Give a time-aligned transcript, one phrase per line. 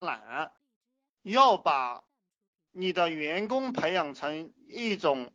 [0.00, 0.52] 懒，
[1.22, 2.04] 要把
[2.72, 5.32] 你的员工培养成一种，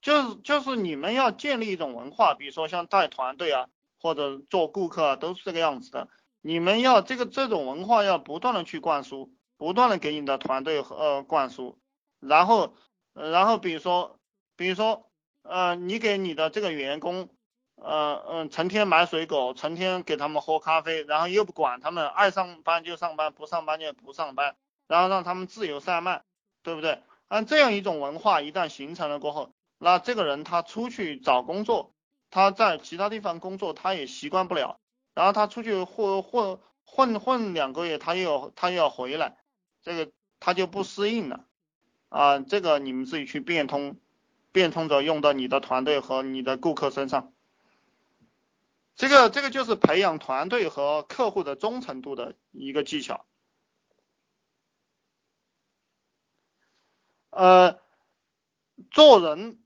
[0.00, 6.08] 就是就是你们要建立一种文化，比如说像带团队啊，或者做顾客啊，都是这个样子的。
[6.40, 11.78] 你们要这个这种文化要不断的去灌输，不断的给你的团队呃灌输，
[12.18, 12.74] 然后
[13.12, 14.18] 然后比如说
[14.56, 15.10] 比如说
[15.42, 17.28] 呃你给你的这个员工
[17.82, 24.56] 呃嗯成天买水果，成天给他们喝咖啡，然后又不管他们爱上班就上班，不上班就不上班，
[24.86, 26.24] 然后让他们自由散漫，
[26.62, 27.02] 对不对？
[27.28, 31.92] 按这样一种文化一旦形成了过后，那这个人他出去找工作，
[32.30, 34.78] 他在其他地方工作他也习惯不了。
[35.14, 39.36] 然后他出去混混混混两个月，他又他又要回来，
[39.82, 41.44] 这个他就不适应了
[42.08, 42.38] 啊。
[42.38, 43.96] 这个你们自己去变通，
[44.52, 47.32] 变通着用到你的团队和你的顾客身上。
[49.00, 53.24] 这个这个就是培养团队和客户的忠诚度的一个技巧。
[57.30, 57.80] 呃，
[58.90, 59.58] 做人。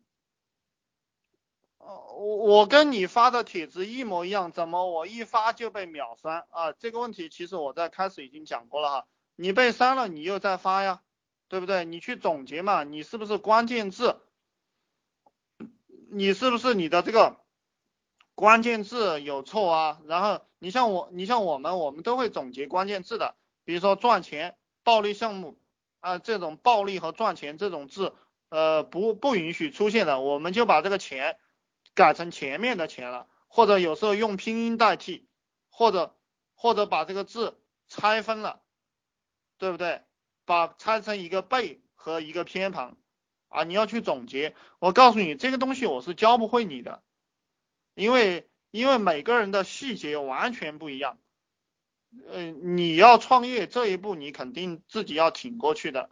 [1.81, 6.71] 我我跟你发的帖子一模一样，怎么我一发就被秒删啊？
[6.71, 11.03] 这个问题其实我在开始已经讲过了哈，你被删了，你又在发呀，
[11.49, 11.85] 对不对？
[11.85, 14.21] 你去总结嘛，你是不是关键字？
[16.13, 17.44] 你是不是你的这个
[18.35, 20.01] 关键字有错啊？
[20.07, 25.59] 然后你像我，你像我们，我们都会总结关键字的，比如说赚钱、暴利项目
[26.01, 28.15] 啊，这种暴利和赚钱这种字，
[28.49, 31.39] 呃，不不允许出现的，我们就把这个钱。
[31.97, 35.29] 改成前面的钱了，或者有时候用拼音代替，
[35.71, 36.17] 或者
[36.57, 38.63] 或者把这个字拆分了，
[39.59, 40.03] 对不对？
[40.45, 42.97] 把拆成一个被和一个偏旁
[43.47, 44.57] 啊，你要去总结。
[44.81, 47.05] 我告诉你，这个东西我是教不会你的，
[47.95, 51.19] 因为因为每个人的细节完全不一样。
[52.31, 56.11] 嗯，你要创业这一步，你肯定自己要挺过去的。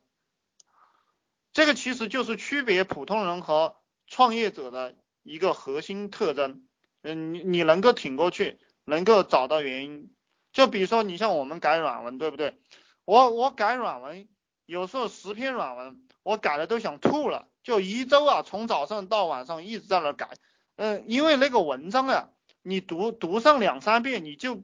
[1.52, 4.96] 这个其实就是区别普通人和创业者的。
[5.24, 6.66] 一个核心特征，
[7.02, 10.12] 嗯，你你能够挺过去，能够找到原因，
[10.52, 12.58] 就比如说你像我们改软文，对不对？
[13.04, 14.28] 我我改软文，
[14.66, 20.30] 有时候十篇软文，我改的都想吐了，就一周啊，从早上到晚上一直在那改，
[20.76, 22.30] 嗯，因为那个文章啊，
[22.62, 24.62] 你读读上两三遍，你就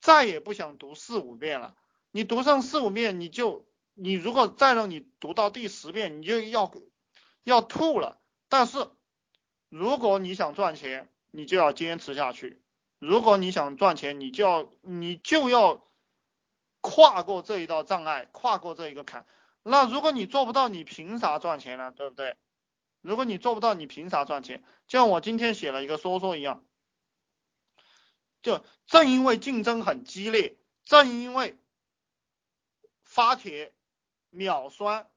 [0.00, 1.74] 再也不想读四五遍了，
[2.10, 6.72] 你读上四五遍，你就你如果再让你读到第十遍，你就要
[7.44, 8.88] 要吐了，但是。
[9.72, 12.56] 如果你想赚钱，你就要坚持下去；
[12.98, 15.86] 如果你想赚钱，你就要你就要
[16.80, 19.26] 跨过这一道障碍，跨过这一个坎。
[19.62, 21.92] 那如果你做不到，你凭啥赚钱呢？
[21.92, 22.34] 对不对？
[23.00, 24.62] 如果你做不到，你凭啥赚钱？
[24.86, 26.64] 就像我今天写了一个说说一样，
[28.42, 31.58] 就正因为竞争很激烈，正因为
[33.04, 33.72] 发帖
[34.30, 35.10] 秒删，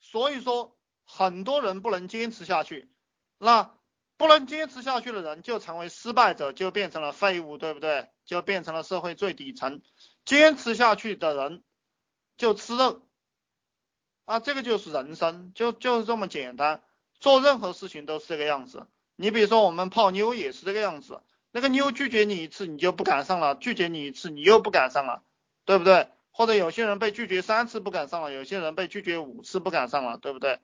[0.00, 2.90] 所以说很多人不能坚持下去。
[3.38, 3.74] 那
[4.16, 8.08] 不能坚持下去的人就成为失败者，就变成了废物，对不对？
[8.24, 9.82] 就变成了社会最底层。
[10.24, 11.62] 坚持下去的人
[12.38, 13.06] 就吃肉
[14.24, 16.82] 啊，这个就是人生，就就是这么简单。
[17.20, 18.86] 做任何事情都是这个样子。
[19.16, 25.22] 你比如说我们泡妞也是这个样子，那个妞拒绝你一次，你就不敢上了；拒绝你一次，你又不敢上了，
[25.64, 26.08] 对不对？
[26.30, 30.60] 或者有些人被拒绝三次不敢上了，有些人被拒绝五次不敢上了，对不对？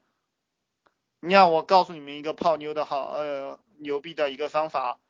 [1.21, 5.01] 你看，我告诉你们一个泡妞的好，呃，牛逼的一个方法。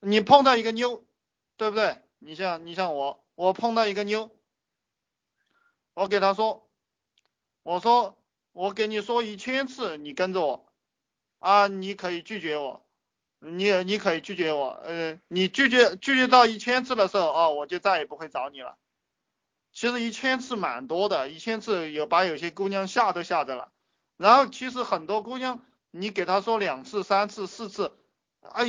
[0.00, 1.04] 你碰到一个妞，
[1.56, 2.02] 对不对？
[2.18, 4.30] 你像你像我，我碰到一个妞，
[5.94, 6.68] 我给她说，
[7.62, 8.18] 我说
[8.52, 10.66] 我给你说一千次，你跟着我
[11.38, 12.86] 啊，你可以拒绝我，
[13.40, 18.76] 你你可以拒绝我，呃，你拒绝拒绝到一千次的时候，哦，我就再也不会找你了。
[19.72, 23.72] 其实一千次蛮多的，一千次有把有些姑娘吓都吓着了。
[24.18, 27.96] 然后其实很多姑娘，你给她说两次、三次、四次，
[28.42, 28.66] 哎，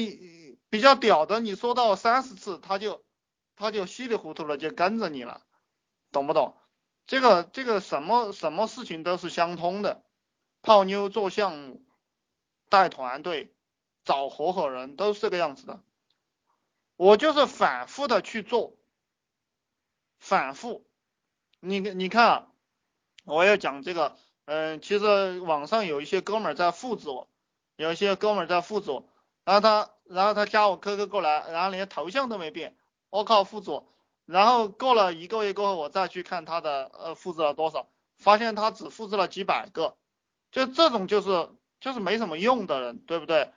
[0.70, 3.04] 比较屌的，你说到三十次，她就
[3.58, 5.42] 她就稀里糊涂的就跟着你了，
[6.14, 6.56] 懂不懂？
[7.06, 10.04] 这个这个什么什么事情都是相通的，
[10.62, 11.82] 泡妞做项目、
[12.70, 13.54] 带团队、
[14.04, 15.82] 找合伙人都是这个样子的。
[16.96, 18.76] 我就是反复的去做，
[20.20, 20.86] 反复。
[21.60, 22.48] 你你看啊，
[23.26, 24.18] 我要讲这个。
[24.46, 27.30] 嗯，其实网上有一些哥们在复制我，
[27.78, 29.08] 有一些哥们在复制我，
[29.46, 32.76] 然后他，然后他加我 QQ 过来，然后连头像都没变，
[33.10, 33.88] 我靠，复制我，
[34.26, 39.98] 然后过了一个月过后，我再去看他的呃复制了多少，发现他只复制了几百个，
[40.52, 41.50] 就这种就是
[41.80, 43.52] 就是没什么用的人，对不对？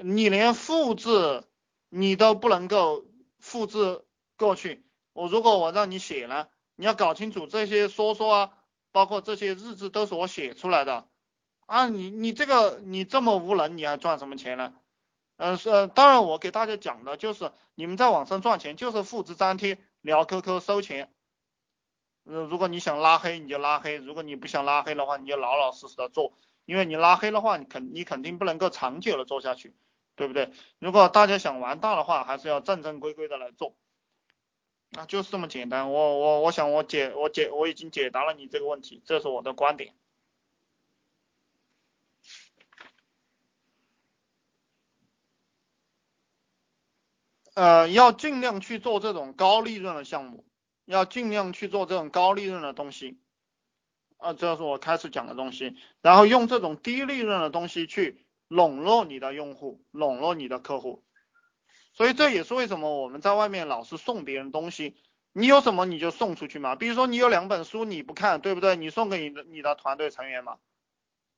[0.00, 1.42] 你连复制
[1.88, 3.04] 你都不能够
[3.40, 4.04] 复制
[4.36, 6.46] 过去，我如果我让你写呢，
[6.76, 8.52] 你要搞清楚这些说说啊，
[8.92, 11.08] 包括这些日志都是我写出来的
[11.66, 14.72] 啊，你你这个你这么无能，你还赚什么钱呢？
[15.38, 21.12] 嗯是，当然我给大家讲的就是你们在网上赚钱就是复制粘贴聊 QQ 收钱，
[22.24, 26.32] 呃如果你想拉黑你就拉黑，如果你不想拉黑的话你就老老实实的做，
[26.64, 29.76] 因为你拉黑的话你肯你肯定不能够长久的做下去，
[30.16, 30.50] 对不对？
[30.80, 33.76] 如果大家想玩大的话，还是要正正规规的来做，
[34.96, 39.94] 啊就是这么简单，我我我想我解我解我已经解答了你这个问题，这是我的观点。
[47.58, 50.46] 呃，要尽量去做这种高利润的项目，
[50.84, 53.18] 要尽量去做这种高利润的东西，
[54.16, 55.74] 啊，这是我开始讲的东西。
[56.00, 61.02] 然后用这种低利润的东西去笼络你的用户，笼络你的客户。
[61.94, 64.94] 所以这也是为什么我们在外面老是送别人东西，
[65.32, 66.76] 你有什么你就送出去嘛。
[66.76, 68.76] 比如说你有两本书你不看，对不对？
[68.76, 70.58] 你送给你的你的团队成员嘛，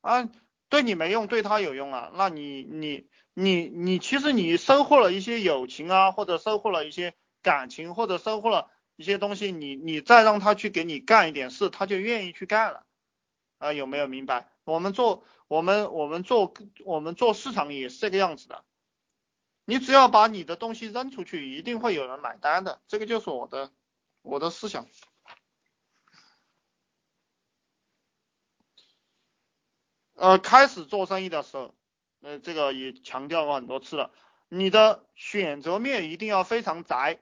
[0.02, 0.28] 啊，
[0.70, 3.06] 对你没用，对他有用啊，那你你。
[3.32, 12.84] 你你其实你收获了一些友情啊，或者收获了一些感情，或者收获了一些东西，你你再让他去给你干一点事，他就愿意去干了
[13.58, 14.50] 啊，有没有明白？
[14.64, 16.52] 我们做我们我们做
[16.84, 18.64] 我们做市场也是这个样子的，
[19.64, 23.70] 你只要把你的东西扔出去，一定会有人买单的，这个就是我的
[24.22, 24.86] 我的思想。
[30.20, 31.74] 呃，开始做生意的时候。
[32.20, 34.12] 呃，这个也强调过很多次了，
[34.50, 37.18] 你的选择面一定要非常窄，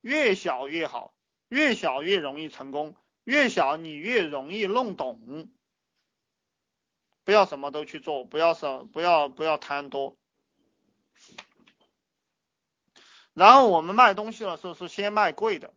[0.00, 1.14] 越小越好，
[1.48, 5.48] 越小越容易成功，越小你越容易弄懂。
[7.22, 10.16] 不要什么都去做，不要什不要不要贪多。
[13.32, 15.72] 然后我们卖东西的时候是先卖贵的，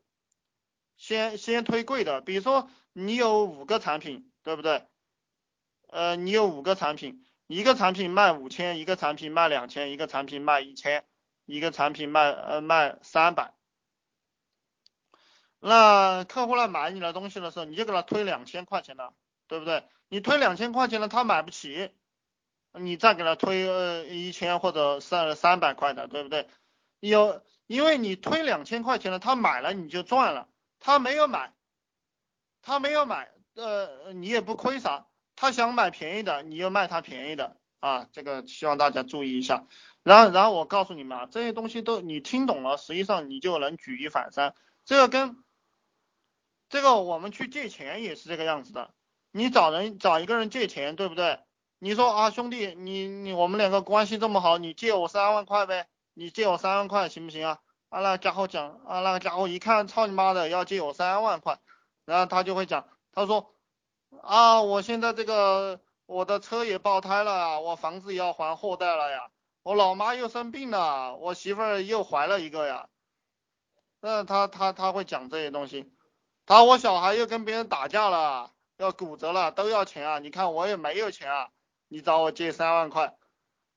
[0.98, 4.88] 先先推贵的，比如说你有五个产品，对不对？
[5.90, 7.26] 呃，你有五个产品。
[7.48, 11.04] 一个产品卖五千，一个产品卖两千，一个产品卖一千，
[11.46, 13.56] 一个产品卖呃卖三百。
[15.60, 19.14] 那客户来买你的东西的时候，你就给他推两千块钱的，
[19.48, 19.84] 对不对？
[20.10, 21.90] 你推两千块钱的他买不起，
[22.74, 26.48] 你再给他推呃一千或者三三百块的，对不对？
[27.00, 30.48] 有，因为你推两千块钱的他买了你就赚了，
[30.80, 31.52] 他没有买，
[32.62, 35.08] 他没有买，呃你也不亏啥。
[35.42, 39.68] 他想买便宜的，你又卖他便宜的啊，这个希望大家注意一下。
[40.04, 44.54] 然后，然后我告诉你们啊，这些东西都你听懂了，实际上你就能举一反三。
[44.84, 45.42] 这个跟
[46.68, 48.94] 这个我们去借钱也是这个样子的。
[49.32, 51.40] 你找人找一个人借钱，对不对？
[51.80, 55.88] 你说啊，兄弟，你你我们两个关系这么好，你借我三万块呗？
[56.14, 57.60] 你借我三万块行不行啊？
[57.88, 61.60] 啊，那家伙讲啊，那个家伙一看，操你妈的，要借我三万块，
[62.04, 63.56] 然后他就会讲，他说。
[64.22, 69.32] 啊，我现在这个我的车也爆胎了，我房子也要还货贷了呀，
[69.64, 72.90] 我老妈又生病了，我媳妇儿又怀了一个呀，
[74.02, 75.92] 那他他他会讲这些东西，
[76.46, 81.50] 他我小孩又跟别人打架了，要骨折了，都要钱啊，你看我也没有钱啊，
[81.88, 83.16] 你找我借三万块，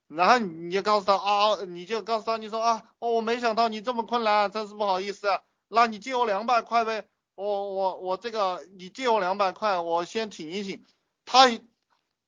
[0.08, 7.08] 然后你就告诉他啊，你就告诉他你说啊，我没想到你这么困难，真是不好意思，那你借我两百块呗。
[7.34, 10.84] 我我我这个，你借我两百块，我先挺一挺，
[11.24, 11.48] 他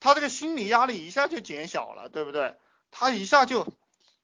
[0.01, 2.57] 他这个心理压力一下就减小了，对不对？
[2.91, 3.67] 他一下就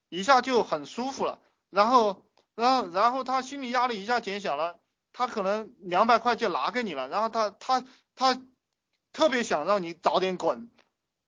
[0.08, 4.78] 一下就很舒服了，然后然后然后他心理压力一下减小了，
[5.12, 7.84] 他可能两百块就拿给你了，然后他他
[8.14, 8.40] 他
[9.12, 10.70] 特别想让你早点滚，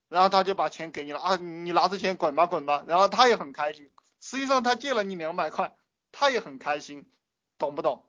[0.08, 1.20] 然后他就把钱给你了。
[1.20, 3.90] 啊，你拿着钱滚吧滚吧，然后他也很开心，
[4.20, 5.76] 实际上他借了你两百块，
[6.12, 7.04] 他也很开心，
[7.58, 8.04] 懂不懂？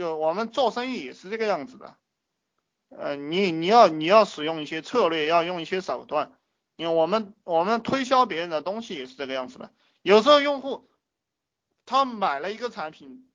[0.00, 1.94] 就我们做生意也是这个样子的，
[2.88, 6.32] 呃，你你要你要使用一些策略，要用一些手段。
[6.76, 9.70] 因为我们我们推销别人的东西也是这个样子的。
[10.00, 10.88] 有时候用户
[11.84, 13.28] 他买了一个产品，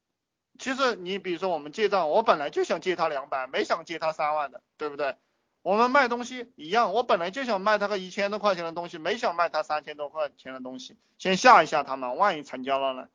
[0.57, 5.15] 其实你比如说我们借账，我本来就想借他两百，没想借他三万的，对不对？
[5.61, 13.09] 我们卖东西一样，我本来就想卖他个一千多块钱的东西，没想卖他三千多块钱的东西，先吓一吓他们，万一成交了呢？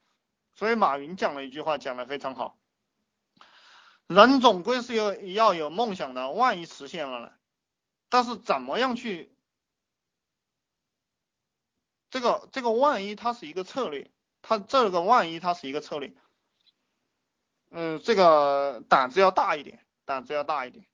[0.54, 2.56] 所以马云讲了一句话，讲的非常好。
[4.10, 7.32] 人总归是要要有梦想的，万一实现了呢？
[8.08, 9.32] 但是怎么样去？
[12.10, 14.10] 这个这个万一它是一个策略，
[14.42, 16.12] 它这个万一它是一个策略。
[17.70, 20.84] 嗯，这个胆子要大一点，胆子要大一点。